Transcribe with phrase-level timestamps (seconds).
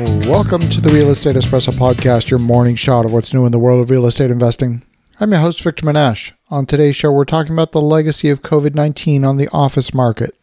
[0.00, 3.58] Welcome to the Real Estate Espresso Podcast, your morning shot of what's new in the
[3.58, 4.82] world of real estate investing.
[5.18, 6.32] I'm your host, Victor Menasce.
[6.48, 10.34] On today's show, we're talking about the legacy of COVID 19 on the office market.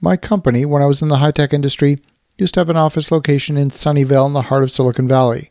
[0.00, 1.98] My company, when I was in the high tech industry,
[2.38, 5.50] used to have an office location in Sunnyvale in the heart of Silicon Valley.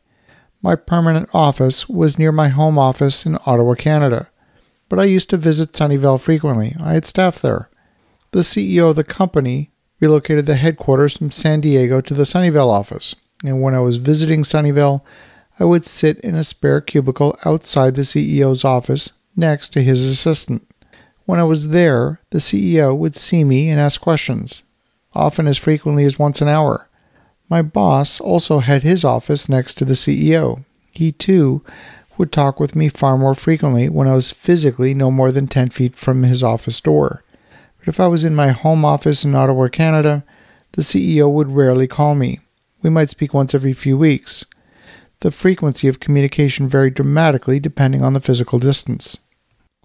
[0.62, 4.30] My permanent office was near my home office in Ottawa, Canada.
[4.88, 6.78] But I used to visit Sunnyvale frequently.
[6.82, 7.70] I had staff there.
[8.32, 13.14] The CEO of the company relocated the headquarters from San Diego to the Sunnyvale office
[13.44, 15.02] and when I was visiting Sunnyvale,
[15.60, 20.68] I would sit in a spare cubicle outside the CEO's office next to his assistant.
[21.26, 24.64] When I was there, the CEO would see me and ask questions,
[25.14, 26.90] often as frequently as once an hour.
[27.50, 30.64] My boss also had his office next to the CEO.
[30.92, 31.64] He, too,
[32.18, 35.70] would talk with me far more frequently when I was physically no more than 10
[35.70, 37.24] feet from his office door.
[37.80, 40.24] But if I was in my home office in Ottawa, Canada,
[40.74, 42.40] the CEO would rarely call me.
[42.82, 44.46] We might speak once every few weeks.
[45.20, 49.20] The frequency of communication varied dramatically depending on the physical distance.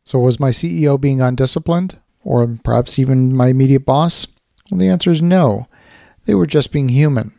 [0.05, 1.99] So, was my CEO being undisciplined?
[2.25, 4.27] Or perhaps even my immediate boss?
[4.71, 5.69] Well, the answer is no.
[6.25, 7.33] They were just being human.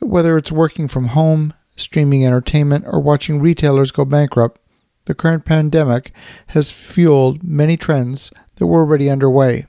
[0.00, 4.60] But whether it's working from home, streaming entertainment, or watching retailers go bankrupt,
[5.06, 6.12] the current pandemic
[6.48, 9.66] has fueled many trends that were already underway.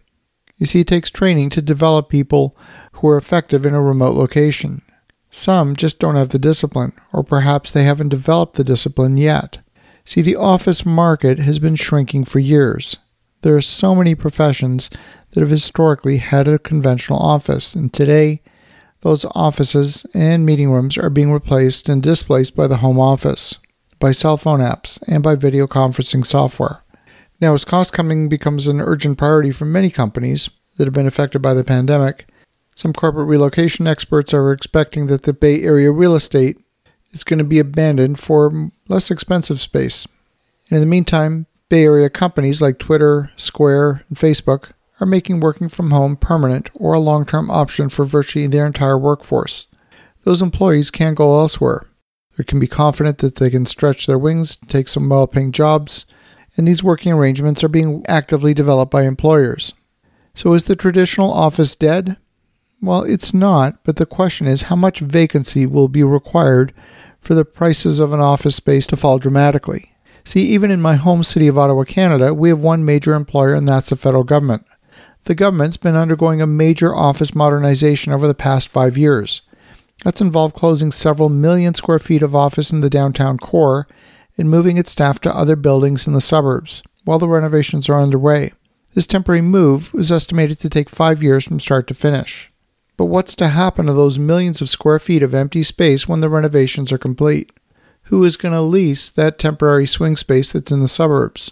[0.57, 2.57] You see, it takes training to develop people
[2.93, 4.81] who are effective in a remote location.
[5.29, 9.59] Some just don't have the discipline, or perhaps they haven't developed the discipline yet.
[10.05, 12.97] See, the office market has been shrinking for years.
[13.41, 14.89] There are so many professions
[15.31, 18.41] that have historically had a conventional office, and today
[19.01, 23.59] those offices and meeting rooms are being replaced and displaced by the home office,
[23.99, 26.83] by cell phone apps, and by video conferencing software.
[27.39, 31.39] Now, as cost cutting becomes an urgent priority for many companies that have been affected
[31.41, 32.27] by the pandemic,
[32.77, 36.59] some corporate relocation experts are expecting that the Bay Area real estate
[37.09, 40.05] is going to be abandoned for less expensive space.
[40.69, 45.69] And in the meantime, Bay Area companies like Twitter, Square, and Facebook are making working
[45.69, 49.65] from home permanent or a long term option for virtually their entire workforce.
[50.23, 51.87] Those employees can't go elsewhere.
[52.37, 56.05] They can be confident that they can stretch their wings, take some well paying jobs,
[56.55, 59.73] and these working arrangements are being actively developed by employers.
[60.35, 62.17] So is the traditional office dead?
[62.81, 66.73] Well, it's not, but the question is how much vacancy will be required
[67.19, 69.93] for the prices of an office space to fall dramatically?
[70.23, 73.67] See, even in my home city of Ottawa, Canada, we have one major employer, and
[73.67, 74.65] that's the federal government.
[75.23, 79.41] The government's been undergoing a major office modernization over the past five years.
[80.03, 83.87] That's involved closing several million square feet of office in the downtown core
[84.37, 88.51] and moving its staff to other buildings in the suburbs while the renovations are underway.
[88.93, 92.51] This temporary move was estimated to take five years from start to finish.
[92.97, 96.29] But what's to happen to those millions of square feet of empty space when the
[96.29, 97.51] renovations are complete?
[98.03, 101.51] Who is going to lease that temporary swing space that's in the suburbs?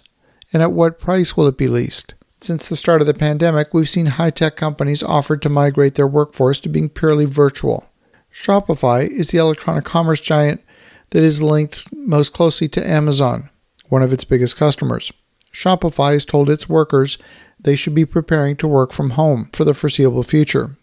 [0.52, 2.14] And at what price will it be leased?
[2.40, 6.06] Since the start of the pandemic, we've seen high tech companies offered to migrate their
[6.06, 7.90] workforce to being purely virtual.
[8.32, 10.62] Shopify is the electronic commerce giant
[11.10, 13.50] that is linked most closely to Amazon,
[13.88, 15.12] one of its biggest customers.
[15.52, 17.16] Shopify has told its workers
[17.58, 20.76] they should be preparing to work from home for the foreseeable future.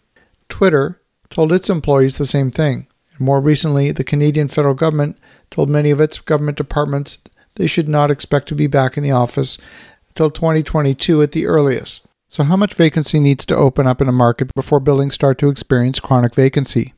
[0.54, 1.00] Twitter
[1.30, 2.86] told its employees the same thing.
[3.10, 5.18] And more recently, the Canadian federal government
[5.50, 7.18] told many of its government departments
[7.56, 9.58] they should not expect to be back in the office
[10.06, 12.06] until 2022 at the earliest.
[12.28, 15.48] So, how much vacancy needs to open up in a market before buildings start to
[15.48, 16.94] experience chronic vacancy?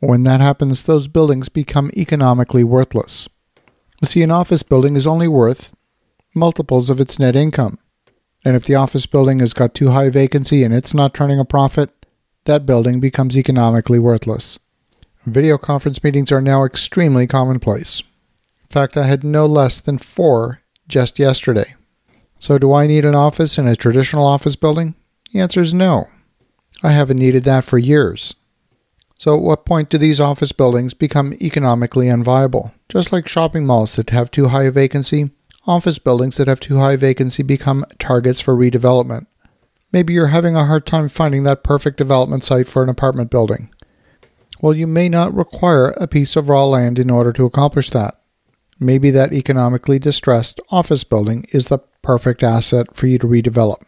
[0.00, 3.28] When that happens, those buildings become economically worthless.
[4.02, 5.72] See, an office building is only worth
[6.34, 7.78] multiples of its net income.
[8.44, 11.44] And if the office building has got too high vacancy and it's not turning a
[11.44, 11.92] profit,
[12.48, 14.58] that building becomes economically worthless.
[15.26, 18.00] Video conference meetings are now extremely commonplace.
[18.62, 21.74] In fact, I had no less than four just yesterday.
[22.38, 24.94] So, do I need an office in a traditional office building?
[25.32, 26.08] The answer is no.
[26.82, 28.34] I haven't needed that for years.
[29.18, 32.72] So, at what point do these office buildings become economically unviable?
[32.88, 35.30] Just like shopping malls that have too high a vacancy,
[35.66, 39.26] office buildings that have too high a vacancy become targets for redevelopment.
[39.92, 43.72] Maybe you're having a hard time finding that perfect development site for an apartment building.
[44.60, 48.20] Well, you may not require a piece of raw land in order to accomplish that.
[48.80, 53.82] Maybe that economically distressed office building is the perfect asset for you to redevelop.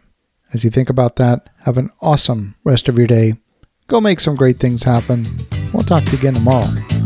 [0.53, 3.35] As you think about that, have an awesome rest of your day.
[3.87, 5.25] Go make some great things happen.
[5.73, 7.00] We'll talk to you again tomorrow.